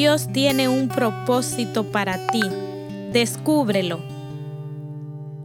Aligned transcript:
Dios 0.00 0.28
tiene 0.32 0.68
un 0.68 0.86
propósito 0.88 1.82
para 1.90 2.28
ti. 2.28 2.42
Descúbrelo. 3.12 4.00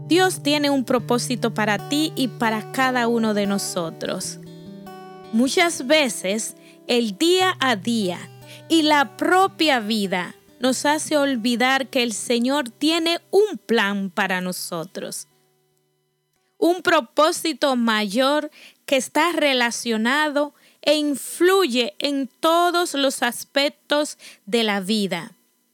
Dios 0.07 0.43
tiene 0.43 0.69
un 0.69 0.85
propósito 0.85 1.55
para 1.55 1.89
ti 1.89 2.13
y 2.15 2.27
para 2.27 2.71
cada 2.71 3.07
uno 3.07 3.33
de 3.33 3.47
nosotros. 3.47 4.37
Muchas 5.31 5.87
veces 5.87 6.55
el 6.85 7.17
día 7.17 7.57
a 7.59 7.75
día 7.75 8.19
y 8.69 8.83
la 8.83 9.17
propia 9.17 9.79
vida 9.79 10.35
nos 10.59 10.85
hace 10.85 11.17
olvidar 11.17 11.87
que 11.87 12.03
el 12.03 12.13
Señor 12.13 12.69
tiene 12.69 13.21
un 13.31 13.57
plan 13.57 14.11
para 14.11 14.39
nosotros. 14.39 15.27
Un 16.59 16.83
propósito 16.83 17.75
mayor 17.75 18.51
que 18.85 18.97
está 18.97 19.31
relacionado 19.31 20.53
e 20.85 20.95
influye 20.95 21.95
en 21.97 22.27
todos 22.27 22.93
los 22.93 23.23
aspectos 23.23 24.17
de 24.45 24.63
la 24.63 24.81
vida, 24.81 25.31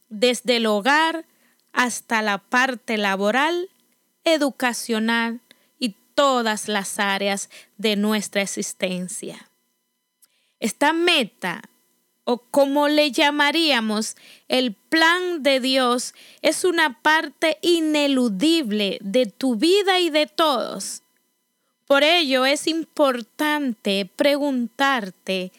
desde 0.08 0.58
el 0.58 0.67
hogar 0.67 1.26
hasta 1.73 2.22
la 2.22 2.38
parte 2.38 2.98
laboral, 2.98 3.70
educacional 4.23 5.41
y 5.80 5.95
todas 6.14 6.67
las 6.67 7.00
áreas 7.00 7.50
de 7.77 7.95
nuestra 7.95 8.44
existencia. 8.44 9.50
Esta 10.59 10.94
meta, 10.94 11.64
o 12.23 12.38
como 12.38 12.88
le 12.88 13.12
llamaríamos, 13.12 14.16
el 14.48 14.73
plan 14.73 15.41
de 15.41 15.59
Dios, 15.59 16.14
es 16.44 16.66
una 16.66 17.02
parte 17.02 17.58
ineludible 17.64 19.00
de 19.02 19.26
tu 19.26 19.55
vida 19.55 20.00
y 20.00 20.12
de 20.12 20.28
todos 20.28 21.02
por 21.90 22.04
ello 22.04 22.46
es 22.46 22.68
importante 22.68 24.08
preguntarte 24.16 25.52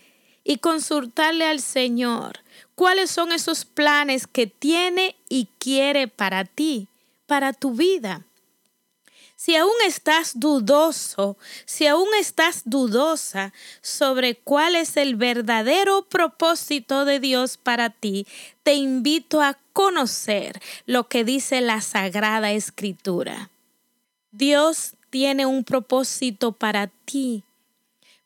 y 0.44 0.58
consultarle 0.58 1.44
al 1.44 1.58
Señor 1.58 2.38
cuáles 2.76 3.10
son 3.10 3.32
esos 3.32 3.64
planes 3.64 4.28
que 4.28 4.46
tiene 4.46 5.16
y 5.28 5.48
quiere 5.58 6.06
para 6.06 6.44
ti, 6.44 6.86
para 7.26 7.52
tu 7.52 7.72
vida. 7.72 8.24
Si 9.34 9.56
aún 9.56 9.72
estás 9.84 10.38
dudoso, 10.38 11.36
si 11.64 11.88
aún 11.88 12.06
estás 12.16 12.62
dudosa 12.64 13.52
sobre 13.80 14.36
cuál 14.36 14.76
es 14.76 14.96
el 14.96 15.16
verdadero 15.16 16.02
propósito 16.08 17.06
de 17.06 17.18
Dios 17.18 17.56
para 17.56 17.90
ti, 17.90 18.24
te 18.62 18.74
invito 18.74 19.42
a 19.42 19.58
conocer 19.72 20.62
lo 20.86 21.08
que 21.08 21.24
dice 21.24 21.60
la 21.60 21.80
Sagrada 21.80 22.52
Escritura. 22.52 23.50
Dios 24.30 24.94
tiene 25.10 25.44
un 25.44 25.64
propósito 25.64 26.52
para 26.52 26.86
ti. 26.86 27.44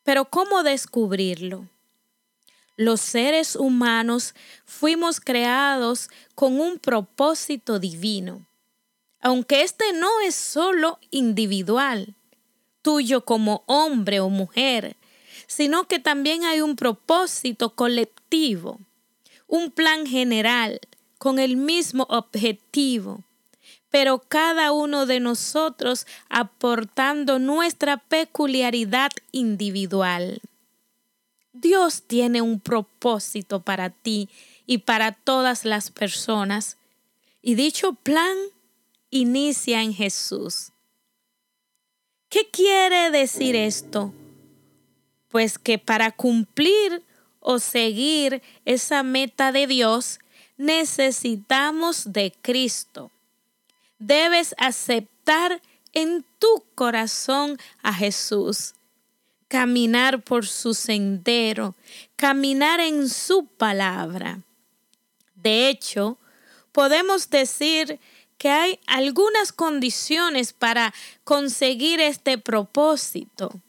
Pero 0.04 0.26
¿cómo 0.26 0.62
descubrirlo? 0.62 1.68
Los 2.76 3.00
seres 3.00 3.56
humanos 3.56 4.34
fuimos 4.64 5.20
creados 5.20 6.10
con 6.34 6.60
un 6.60 6.78
propósito 6.78 7.78
divino, 7.78 8.46
aunque 9.20 9.62
este 9.62 9.92
no 9.92 10.20
es 10.20 10.34
solo 10.34 10.98
individual, 11.10 12.14
tuyo 12.82 13.24
como 13.24 13.62
hombre 13.66 14.20
o 14.20 14.28
mujer, 14.28 14.96
sino 15.46 15.84
que 15.88 15.98
también 15.98 16.44
hay 16.44 16.60
un 16.60 16.76
propósito 16.76 17.74
colectivo, 17.74 18.80
un 19.46 19.70
plan 19.70 20.04
general 20.04 20.80
con 21.16 21.38
el 21.38 21.56
mismo 21.56 22.06
objetivo 22.10 23.22
pero 23.94 24.18
cada 24.18 24.72
uno 24.72 25.06
de 25.06 25.20
nosotros 25.20 26.08
aportando 26.28 27.38
nuestra 27.38 27.96
peculiaridad 27.98 29.12
individual. 29.30 30.42
Dios 31.52 32.02
tiene 32.02 32.42
un 32.42 32.58
propósito 32.58 33.60
para 33.60 33.90
ti 33.90 34.28
y 34.66 34.78
para 34.78 35.12
todas 35.12 35.64
las 35.64 35.92
personas, 35.92 36.76
y 37.40 37.54
dicho 37.54 37.92
plan 37.92 38.36
inicia 39.10 39.80
en 39.80 39.94
Jesús. 39.94 40.72
¿Qué 42.28 42.50
quiere 42.50 43.12
decir 43.12 43.54
esto? 43.54 44.12
Pues 45.28 45.56
que 45.56 45.78
para 45.78 46.10
cumplir 46.10 47.04
o 47.38 47.60
seguir 47.60 48.42
esa 48.64 49.04
meta 49.04 49.52
de 49.52 49.68
Dios 49.68 50.18
necesitamos 50.56 52.12
de 52.12 52.34
Cristo 52.42 53.12
debes 54.06 54.54
aceptar 54.58 55.60
en 55.92 56.24
tu 56.38 56.64
corazón 56.74 57.58
a 57.82 57.94
Jesús, 57.94 58.74
caminar 59.48 60.22
por 60.22 60.46
su 60.46 60.74
sendero, 60.74 61.74
caminar 62.16 62.80
en 62.80 63.08
su 63.08 63.46
palabra. 63.46 64.40
De 65.34 65.68
hecho, 65.68 66.18
podemos 66.72 67.30
decir 67.30 68.00
que 68.36 68.50
hay 68.50 68.80
algunas 68.86 69.52
condiciones 69.52 70.52
para 70.52 70.92
conseguir 71.22 72.00
este 72.00 72.36
propósito. 72.36 73.60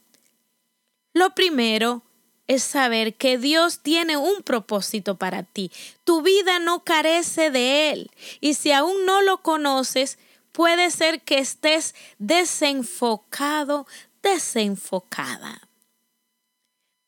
Lo 1.14 1.36
primero 1.36 2.02
es 2.48 2.64
saber 2.64 3.16
que 3.16 3.38
Dios 3.38 3.80
tiene 3.80 4.18
un 4.18 4.44
propósito 4.44 5.16
para 5.16 5.44
ti. 5.44 5.72
Tu 6.04 6.22
vida 6.22 6.60
no 6.60 6.84
carece 6.84 7.52
de 7.52 7.92
Él. 7.92 8.12
Y 8.42 8.56
si 8.56 8.72
aún 8.72 9.06
no 9.06 9.22
lo 9.22 9.42
conoces, 9.42 10.18
puede 10.56 10.90
ser 10.90 11.20
que 11.20 11.38
estés 11.40 11.94
desenfocado, 12.18 13.86
desenfocada. 14.24 15.68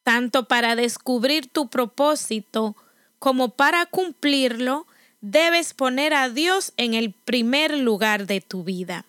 Tanto 0.04 0.50
para 0.50 0.76
descubrir 0.76 1.48
tu 1.48 1.70
propósito 1.70 2.76
como 3.20 3.48
para 3.48 3.86
cumplirlo, 3.86 4.86
debes 5.22 5.74
poner 5.74 6.14
a 6.14 6.28
Dios 6.28 6.74
en 6.76 6.94
el 6.94 7.14
primer 7.14 7.78
lugar 7.78 8.28
de 8.28 8.42
tu 8.42 8.66
vida. 8.66 9.06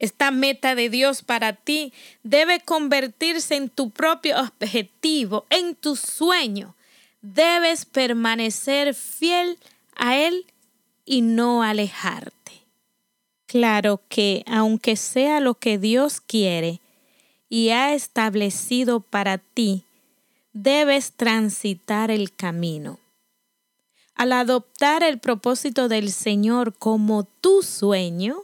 Esta 0.00 0.32
meta 0.32 0.74
de 0.74 0.90
Dios 0.90 1.22
para 1.22 1.52
ti 1.52 1.92
debe 2.24 2.58
convertirse 2.58 3.54
en 3.54 3.68
tu 3.68 3.90
propio 3.90 4.36
objetivo, 4.40 5.46
en 5.48 5.76
tu 5.76 5.94
sueño. 5.94 6.74
Debes 7.22 7.84
permanecer 7.84 8.94
fiel 8.94 9.58
a 9.94 10.16
Él 10.16 10.44
y 11.04 11.22
no 11.22 11.62
alejarte. 11.62 12.43
Claro 13.54 14.02
que, 14.08 14.42
aunque 14.48 14.96
sea 14.96 15.38
lo 15.38 15.54
que 15.54 15.78
Dios 15.78 16.20
quiere 16.20 16.80
y 17.48 17.68
ha 17.68 17.94
establecido 17.94 18.98
para 18.98 19.38
ti, 19.38 19.84
debes 20.52 21.12
transitar 21.12 22.10
el 22.10 22.34
camino. 22.34 22.98
Al 24.16 24.32
adoptar 24.32 25.04
el 25.04 25.20
propósito 25.20 25.86
del 25.86 26.10
Señor 26.10 26.76
como 26.76 27.22
tu 27.22 27.62
sueño, 27.62 28.42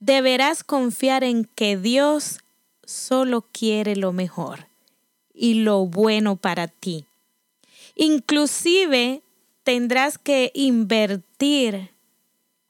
deberás 0.00 0.64
confiar 0.64 1.22
en 1.22 1.44
que 1.44 1.76
Dios 1.76 2.40
solo 2.82 3.46
quiere 3.52 3.94
lo 3.94 4.12
mejor 4.12 4.66
y 5.32 5.62
lo 5.62 5.86
bueno 5.86 6.34
para 6.34 6.66
ti. 6.66 7.06
Inclusive 7.94 9.22
tendrás 9.62 10.18
que 10.18 10.50
invertir, 10.56 11.92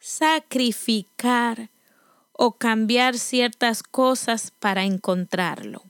sacrificar 0.02 1.70
o 2.32 2.52
cambiar 2.52 3.16
ciertas 3.18 3.84
cosas 3.84 4.50
para 4.50 4.84
encontrarlo. 4.84 5.84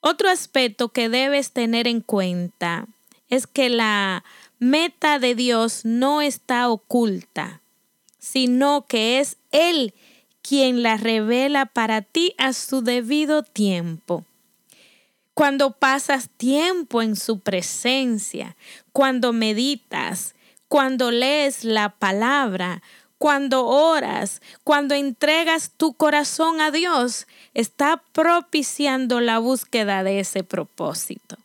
Otro 0.00 0.30
aspecto 0.30 0.88
que 0.88 1.10
debes 1.10 1.52
tener 1.52 1.86
en 1.86 2.00
cuenta 2.00 2.86
es 3.28 3.46
que 3.46 3.68
la 3.68 4.24
meta 4.58 5.18
de 5.18 5.34
Dios 5.34 5.84
no 5.84 6.22
está 6.22 6.70
oculta, 6.70 7.60
sino 8.18 8.86
que 8.86 9.20
es 9.20 9.36
Él 9.52 9.92
quien 10.40 10.82
la 10.82 10.96
revela 10.96 11.66
para 11.66 12.00
ti 12.00 12.34
a 12.38 12.54
su 12.54 12.80
debido 12.80 13.42
tiempo. 13.42 14.24
Cuando 15.34 15.72
pasas 15.72 16.30
tiempo 16.30 17.02
en 17.02 17.14
su 17.14 17.40
presencia, 17.40 18.56
cuando 18.92 19.34
meditas, 19.34 20.35
cuando 20.68 21.10
lees 21.10 21.64
la 21.64 21.90
palabra, 21.90 22.82
cuando 23.18 23.66
oras, 23.66 24.42
cuando 24.62 24.94
entregas 24.94 25.72
tu 25.76 25.94
corazón 25.94 26.60
a 26.60 26.70
Dios, 26.70 27.26
está 27.54 28.02
propiciando 28.12 29.20
la 29.20 29.38
búsqueda 29.38 30.02
de 30.02 30.20
ese 30.20 30.44
propósito. 30.44 31.36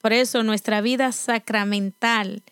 Por 0.00 0.12
eso 0.12 0.42
nuestra 0.42 0.80
vida 0.80 1.12
sacramental 1.12 2.42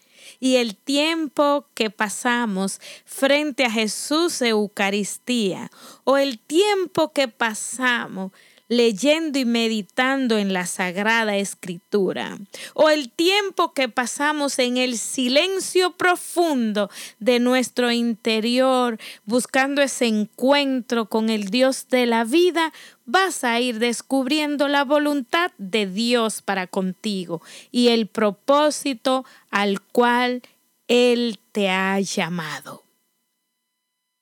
y 0.41 0.57
el 0.57 0.77
tiempo 0.77 1.67
que 1.75 1.91
pasamos 1.91 2.81
frente 3.05 3.65
a 3.65 3.71
Jesús 3.71 4.43
Eucaristía 4.43 5.71
o 6.05 6.19
el 6.19 6.39
tiempo 6.39 7.13
que 7.13 7.29
pasamos 7.29 8.33
leyendo 8.69 9.39
y 9.39 9.45
meditando 9.45 10.37
en 10.39 10.53
la 10.53 10.67
Sagrada 10.67 11.37
Escritura, 11.37 12.39
o 12.75 12.91
el 12.91 13.11
tiempo 13.11 13.73
que 13.73 13.89
pasamos 13.89 14.59
en 14.59 14.77
el 14.77 14.99
silencio 14.99 15.93
profundo 15.93 16.91
de 17.19 17.41
nuestro 17.41 17.91
interior, 17.91 18.99
buscando 19.25 19.81
ese 19.83 20.07
encuentro 20.07 21.07
con 21.07 21.31
el 21.31 21.49
Dios 21.49 21.89
de 21.89 22.07
la 22.07 22.25
vida, 22.25 22.73
vas 23.07 23.43
a 23.43 23.59
ir 23.59 23.79
descubriendo 23.79 24.69
la 24.69 24.85
voluntad 24.85 25.51
de 25.57 25.87
Dios 25.87 26.43
para 26.43 26.67
contigo 26.67 27.41
y 27.71 27.89
el 27.89 28.07
propósito 28.07 29.25
al 29.51 29.81
cual 29.81 30.43
Él 30.89 31.39
te 31.53 31.71
ha 31.71 31.99
llamado. 32.01 32.85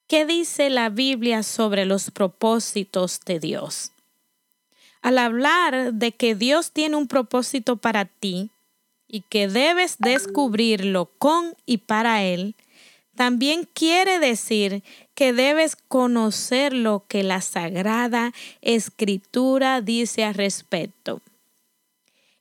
¿Qué 0.06 0.24
dice 0.24 0.70
la 0.70 0.88
Biblia 0.88 1.42
sobre 1.42 1.84
los 1.84 2.12
propósitos 2.12 3.20
de 3.26 3.40
Dios? 3.40 3.90
Al 5.06 5.18
hablar 5.18 5.92
de 5.92 6.10
que 6.10 6.34
Dios 6.34 6.72
tiene 6.72 6.96
un 6.96 7.06
propósito 7.06 7.76
para 7.76 8.06
ti 8.06 8.50
y 9.06 9.20
que 9.20 9.46
debes 9.46 9.98
descubrirlo 10.00 11.12
con 11.18 11.54
y 11.64 11.78
para 11.78 12.24
Él, 12.24 12.56
también 13.14 13.68
quiere 13.72 14.18
decir 14.18 14.82
que 15.14 15.32
debes 15.32 15.76
conocer 15.76 16.72
lo 16.72 17.04
que 17.06 17.22
la 17.22 17.40
Sagrada 17.40 18.32
Escritura 18.62 19.80
dice 19.80 20.24
al 20.24 20.34
respecto. 20.34 21.20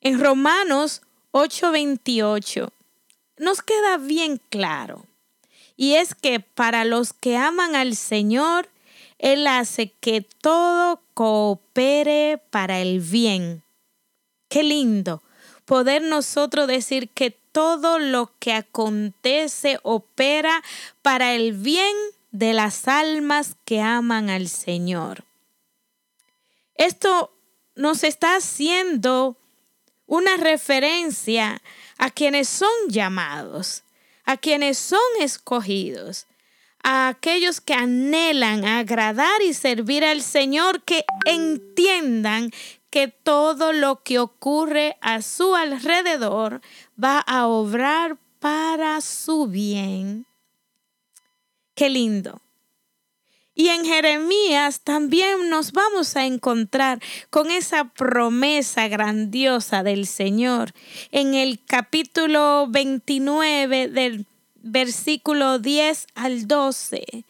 En 0.02 0.20
Romanos 0.20 1.04
8:28 1.34 2.72
nos 3.38 3.62
queda 3.62 3.98
bien 3.98 4.42
claro 4.50 5.06
y 5.78 5.94
es 5.98 6.16
que 6.16 6.40
para 6.40 6.84
los 6.84 7.14
que 7.14 7.38
aman 7.38 7.76
al 7.76 7.96
Señor, 7.96 8.70
Él 9.26 9.48
hace 9.48 9.92
que 9.92 10.22
todo 10.22 11.02
coopere 11.16 12.40
para 12.52 12.80
el 12.80 13.00
bien. 13.00 13.64
Qué 14.50 14.62
lindo 14.62 15.24
poder 15.66 16.04
nosotros 16.04 16.68
decir 16.68 17.10
que 17.10 17.32
todo 17.32 17.98
lo 17.98 18.32
que 18.38 18.54
acontece 18.54 19.80
opera 19.82 20.62
para 21.02 21.34
el 21.34 21.54
bien 21.54 21.96
de 22.30 22.54
las 22.54 22.88
almas 22.88 23.56
que 23.66 23.82
aman 23.82 24.30
al 24.30 24.48
Señor. 24.48 25.24
Esto 26.76 27.34
nos 27.74 28.04
está 28.04 28.36
haciendo 28.36 29.38
una 30.06 30.38
referencia 30.38 31.64
a 31.98 32.12
quienes 32.12 32.48
son 32.48 32.70
llamados 32.90 33.86
a 34.26 34.38
quienes 34.38 34.78
son 34.78 35.00
escogidos, 35.20 36.26
a 36.88 37.08
aquellos 37.08 37.62
que 37.62 37.74
anhelan 37.74 38.64
agradar 38.64 39.42
y 39.42 39.56
servir 39.56 40.06
al 40.06 40.22
Señor, 40.22 40.84
que 40.84 41.04
entiendan 41.26 42.52
que 42.92 43.08
todo 43.08 43.74
lo 43.74 44.04
que 44.04 44.20
ocurre 44.20 44.96
a 45.02 45.24
su 45.24 45.56
alrededor 45.56 46.62
va 47.04 47.20
a 47.22 47.48
obrar 47.48 48.20
para 48.40 49.02
su 49.02 49.48
bien. 49.48 50.28
Qué 51.74 51.90
lindo. 51.90 52.40
Y 53.56 53.70
en 53.70 53.84
Jeremías 53.84 54.82
también 54.82 55.50
nos 55.50 55.72
vamos 55.72 56.16
a 56.16 56.26
encontrar 56.26 57.02
con 57.32 57.50
esa 57.50 57.86
promesa 57.86 58.88
grandiosa 58.90 59.82
del 59.82 60.06
Señor. 60.06 60.72
En 61.12 61.34
el 61.34 61.64
capítulo 61.66 62.68
29 62.70 63.88
del 63.88 64.28
versículo 64.66 65.60
10 65.60 66.08
al 66.16 66.48
12, 66.48 67.26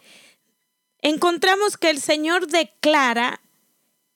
encontramos 1.02 1.78
que 1.78 1.90
el 1.90 2.02
Señor 2.02 2.48
declara 2.48 3.42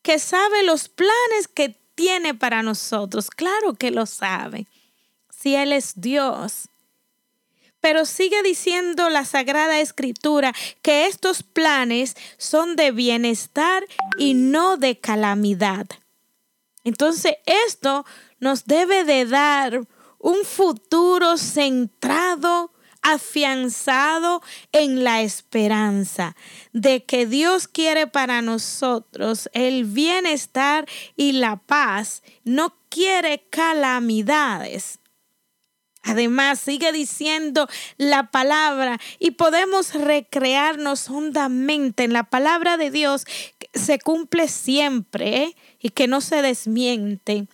que 0.01 0.17
sabe 0.17 0.63
los 0.63 0.87
planes 0.89 1.47
que 1.53 1.77
tiene 1.95 2.33
para 2.33 2.63
nosotros. 2.63 3.29
Claro 3.29 3.73
que 3.73 3.91
lo 3.91 4.05
sabe. 4.05 4.67
Si 5.29 5.53
Él 5.53 5.73
es 5.73 5.99
Dios. 5.99 6.69
Pero 7.81 8.05
sigue 8.05 8.41
diciendo 8.41 9.09
la 9.09 9.25
Sagrada 9.25 9.79
Escritura 9.79 10.53
que 10.81 11.07
estos 11.07 11.43
planes 11.43 12.15
son 12.37 12.75
de 12.75 12.91
bienestar 12.91 13.85
y 14.17 14.33
no 14.33 14.77
de 14.77 14.97
calamidad. 14.97 15.87
Entonces 16.83 17.35
esto 17.45 18.05
nos 18.39 18.65
debe 18.65 19.03
de 19.03 19.25
dar 19.25 19.81
un 20.19 20.43
futuro 20.43 21.37
centrado, 21.37 22.71
afianzado 23.01 24.41
en 24.71 25.03
la 25.03 25.21
esperanza 25.21 26.35
de 26.73 27.03
que 27.03 27.25
Dios 27.25 27.67
quiere 27.67 28.07
para 28.07 28.41
nosotros 28.41 29.49
el 29.53 29.85
bienestar 29.85 30.87
y 31.15 31.33
la 31.33 31.57
paz, 31.57 32.23
no 32.43 32.75
quiere 32.89 33.43
calamidades. 33.49 34.99
Además, 36.03 36.59
sigue 36.59 36.91
diciendo 36.91 37.67
la 37.97 38.31
palabra 38.31 38.99
y 39.19 39.31
podemos 39.31 39.93
recrearnos 39.93 41.09
hondamente 41.09 42.03
en 42.03 42.13
la 42.13 42.23
palabra 42.23 42.77
de 42.77 42.89
Dios 42.89 43.25
que 43.25 43.69
se 43.73 43.99
cumple 43.99 44.47
siempre 44.47 45.55
y 45.79 45.89
que 45.89 46.07
no 46.07 46.21
se 46.21 46.41
desmiente. 46.41 47.47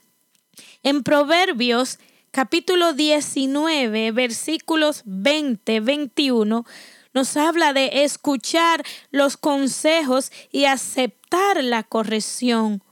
En 0.84 1.04
Proverbios 1.04 2.00
capítulo 2.36 2.92
19, 2.92 4.12
versículos 4.12 5.04
20, 5.06 5.80
21, 5.80 6.66
nos 7.14 7.38
habla 7.38 7.72
de 7.72 8.04
escuchar 8.04 8.84
los 9.10 9.38
consejos 9.38 10.34
y 10.52 10.66
aceptar 10.66 11.64
la 11.64 11.84
corrección 11.84 12.84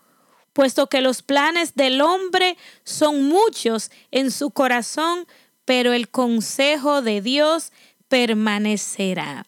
puesto 0.54 0.88
que 0.88 1.02
los 1.02 1.24
planes 1.24 1.76
del 1.76 2.00
hombre 2.00 2.58
son 2.86 3.26
muchos 3.26 3.92
en 4.12 4.32
su 4.32 4.52
corazón, 4.52 5.28
pero 5.66 5.92
el 5.92 6.08
consejo 6.08 7.02
de 7.02 7.20
Dios 7.20 7.74
permanecerá. 8.08 9.46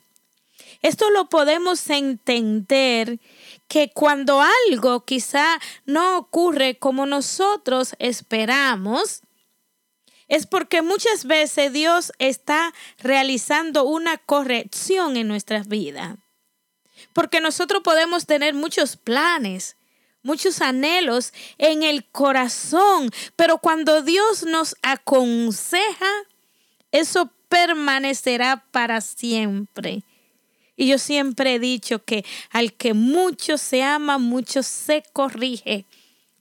Esto 0.81 1.09
lo 1.09 1.29
podemos 1.29 1.89
entender 1.89 3.21
que 3.69 3.91
cuando 3.93 4.41
algo 4.41 5.05
quizá 5.05 5.57
no 5.85 6.17
ocurre 6.17 6.77
como 6.79 7.05
nosotros 7.05 7.95
esperamos, 7.97 9.21
es 10.27 10.47
porque 10.47 10.81
muchas 10.81 11.25
veces 11.25 11.71
Dios 11.71 12.11
está 12.19 12.73
realizando 12.99 13.83
una 13.83 14.17
corrección 14.17 15.17
en 15.17 15.27
nuestras 15.27 15.67
vidas. 15.67 16.17
Porque 17.13 17.41
nosotros 17.41 17.83
podemos 17.83 18.25
tener 18.25 18.53
muchos 18.53 18.97
planes, 18.97 19.77
muchos 20.23 20.61
anhelos 20.61 21.33
en 21.57 21.83
el 21.83 22.05
corazón, 22.05 23.11
pero 23.35 23.59
cuando 23.59 24.01
Dios 24.01 24.43
nos 24.43 24.75
aconseja, 24.81 26.11
eso 26.91 27.31
permanecerá 27.47 28.65
para 28.71 29.01
siempre. 29.01 30.03
Y 30.75 30.87
yo 30.87 30.97
siempre 30.97 31.55
he 31.55 31.59
dicho 31.59 32.03
que 32.03 32.25
al 32.49 32.73
que 32.73 32.93
mucho 32.93 33.57
se 33.57 33.83
ama, 33.83 34.17
mucho 34.17 34.63
se 34.63 35.03
corrige. 35.13 35.85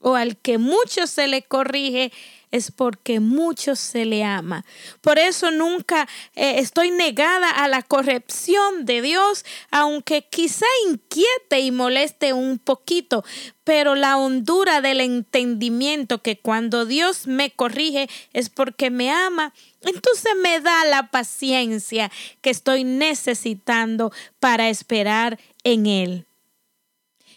O 0.07 0.13
al 0.13 0.37
que 0.37 0.59
mucho 0.59 1.07
se 1.07 1.27
le 1.27 1.41
corrige, 1.41 2.11
es 2.51 2.69
porque 2.69 3.19
mucho 3.19 3.75
se 3.75 4.05
le 4.05 4.23
ama. 4.23 4.63
Por 5.01 5.17
eso 5.17 5.49
nunca 5.49 6.07
eh, 6.35 6.59
estoy 6.59 6.91
negada 6.91 7.49
a 7.49 7.67
la 7.67 7.81
corrección 7.81 8.85
de 8.85 9.01
Dios, 9.01 9.43
aunque 9.71 10.21
quizá 10.29 10.67
inquiete 10.87 11.61
y 11.61 11.71
moleste 11.71 12.33
un 12.33 12.59
poquito, 12.59 13.25
pero 13.63 13.95
la 13.95 14.17
hondura 14.17 14.79
del 14.81 15.01
entendimiento 15.01 16.21
que 16.21 16.37
cuando 16.37 16.85
Dios 16.85 17.25
me 17.25 17.49
corrige 17.49 18.07
es 18.31 18.51
porque 18.51 18.91
me 18.91 19.09
ama, 19.09 19.55
entonces 19.81 20.33
me 20.39 20.59
da 20.59 20.85
la 20.85 21.09
paciencia 21.09 22.11
que 22.41 22.51
estoy 22.51 22.83
necesitando 22.83 24.11
para 24.39 24.69
esperar 24.69 25.39
en 25.63 25.87
Él. 25.87 26.25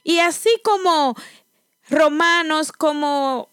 Y 0.04 0.20
así 0.20 0.50
como 0.62 1.16
Romanos, 1.90 2.72
como 2.72 3.48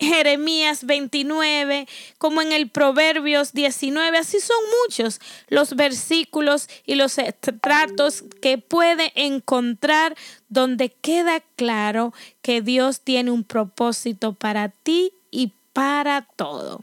Jeremías 0.00 0.84
29, 0.84 1.88
como 2.18 2.40
en 2.40 2.52
el 2.52 2.70
Proverbios 2.70 3.52
19, 3.52 4.18
así 4.18 4.38
son 4.38 4.56
muchos 4.84 5.20
los 5.48 5.74
versículos 5.74 6.68
y 6.86 6.94
los 6.94 7.16
tratos 7.60 8.24
que 8.40 8.58
puede 8.58 9.12
encontrar 9.16 10.16
donde 10.48 10.90
queda 10.90 11.40
claro 11.56 12.14
que 12.42 12.62
Dios 12.62 13.00
tiene 13.00 13.32
un 13.32 13.42
propósito 13.42 14.34
para 14.34 14.68
ti 14.68 15.12
y 15.32 15.52
para 15.72 16.22
todo. 16.22 16.82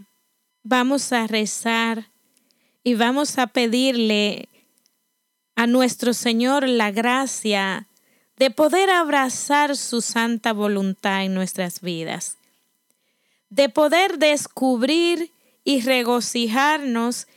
Vamos 0.64 1.14
a 1.14 1.28
rezar 1.28 2.10
y 2.84 2.96
vamos 2.96 3.38
a 3.38 3.48
pedirle 3.48 4.50
a 5.56 5.68
nuestro 5.68 6.14
Señor 6.14 6.68
la 6.68 6.92
gracia 6.92 7.88
de 8.38 8.52
poder 8.52 8.90
abrazar 8.90 9.78
su 9.78 10.02
santa 10.02 10.54
voluntad 10.54 11.24
en 11.24 11.34
nuestras 11.34 11.82
vidas 11.82 12.38
de 13.56 13.70
poder 13.70 14.18
descubrir 14.18 15.32
y 15.64 15.82
regocijarnos 15.82 17.28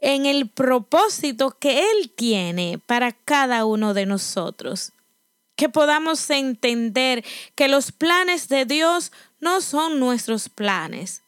en 0.00 0.26
el 0.26 0.48
propósito 0.48 1.56
que 1.58 1.90
Él 1.90 2.10
tiene 2.10 2.80
para 2.84 3.12
cada 3.12 3.64
uno 3.64 3.94
de 3.94 4.06
nosotros. 4.06 4.90
que 5.56 5.68
podamos 5.68 6.28
entender 6.30 7.24
que 7.54 7.68
los 7.68 7.92
planes 7.92 8.48
de 8.48 8.64
Dios 8.64 9.12
no 9.38 9.60
son 9.60 10.00
nuestros 10.00 10.48
planes 10.48 11.22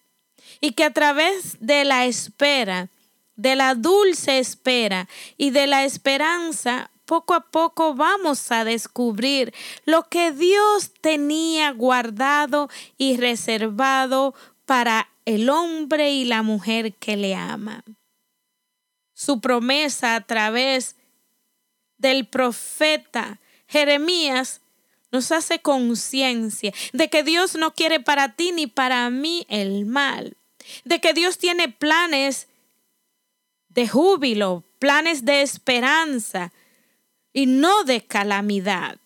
y 0.61 0.73
que 0.73 0.83
a 0.83 0.93
través 0.93 1.59
de 1.61 1.85
la 1.85 2.07
espera, 2.07 2.89
de 3.37 3.55
la 3.55 3.77
dulce 3.77 4.41
espera 4.41 5.09
y 5.37 5.51
de 5.51 5.69
la 5.69 5.85
esperanza, 5.85 6.91
poco 7.07 7.35
a 7.35 7.41
poco 7.41 7.95
vamos 7.95 8.53
a 8.53 8.65
descubrir 8.65 9.55
lo 9.85 10.09
que 10.09 10.33
Dios 10.33 10.93
tenía 11.01 11.71
guardado 11.71 12.69
y 12.99 13.17
reservado 13.17 14.35
para 14.67 15.09
el 15.25 15.49
hombre 15.49 16.11
y 16.11 16.25
la 16.25 16.43
mujer 16.43 16.95
que 16.95 17.17
le 17.17 17.35
ama. 17.35 17.85
Su 19.15 19.41
promesa 19.41 20.17
a 20.17 20.21
través 20.21 20.97
del 21.97 22.27
profeta 22.27 23.41
Jeremías 23.69 24.61
nos 25.11 25.33
hace 25.33 25.61
conciencia 25.61 26.75
de 26.93 27.09
que 27.09 27.23
Dios 27.23 27.55
no 27.55 27.73
quiere 27.73 28.01
para 28.01 28.35
ti 28.35 28.53
ni 28.53 28.67
para 28.67 29.09
mí 29.11 29.47
el 29.49 29.87
mal, 29.87 30.37
de 30.85 31.01
que 31.01 31.15
Dios 31.15 31.39
tiene 31.39 31.69
planes 31.69 32.49
de 33.69 33.89
júbilo, 33.89 34.65
planes 34.79 35.25
de 35.25 35.43
esperanza 35.43 36.53
y 37.37 37.45
no 37.45 37.85
de 37.85 38.01
calamidad. 38.01 38.97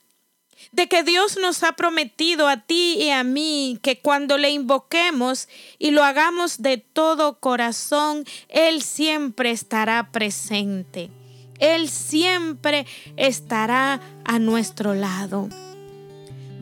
De 0.70 0.86
que 0.88 1.02
Dios 1.02 1.36
nos 1.36 1.64
ha 1.64 1.72
prometido 1.72 2.46
a 2.46 2.58
ti 2.58 2.94
y 3.00 3.10
a 3.10 3.24
mí 3.24 3.80
que 3.82 3.98
cuando 3.98 4.38
le 4.38 4.50
invoquemos 4.50 5.48
y 5.80 5.90
lo 5.90 6.04
hagamos 6.04 6.62
de 6.62 6.78
todo 6.78 7.40
corazón, 7.40 8.24
Él 8.48 8.82
siempre 8.82 9.50
estará 9.50 10.12
presente. 10.12 11.10
Él 11.58 11.88
siempre 11.88 12.86
estará 13.16 14.00
a 14.24 14.38
nuestro 14.38 14.94
lado. 14.94 15.48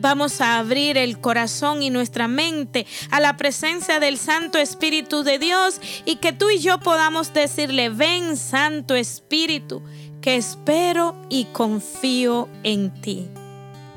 Vamos 0.01 0.41
a 0.41 0.57
abrir 0.57 0.97
el 0.97 1.19
corazón 1.19 1.83
y 1.83 1.91
nuestra 1.91 2.27
mente 2.27 2.87
a 3.11 3.19
la 3.19 3.37
presencia 3.37 3.99
del 3.99 4.17
Santo 4.17 4.57
Espíritu 4.57 5.23
de 5.23 5.37
Dios 5.37 5.79
y 6.05 6.15
que 6.15 6.33
tú 6.33 6.49
y 6.49 6.59
yo 6.59 6.79
podamos 6.79 7.33
decirle, 7.33 7.89
ven 7.89 8.37
Santo 8.37 8.95
Espíritu, 8.95 9.83
que 10.21 10.35
espero 10.35 11.15
y 11.29 11.45
confío 11.45 12.47
en 12.63 12.91
ti. 13.01 13.27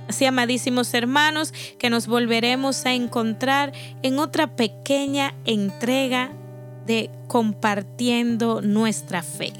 Así, 0.08 0.24
amadísimos 0.24 0.92
hermanos, 0.94 1.54
que 1.78 1.90
nos 1.90 2.06
volveremos 2.06 2.84
a 2.86 2.92
encontrar 2.92 3.72
en 4.02 4.18
otra 4.18 4.56
pequeña 4.56 5.34
entrega 5.44 6.32
de 6.86 7.10
compartiendo 7.28 8.60
nuestra 8.60 9.22
fe. 9.22 9.52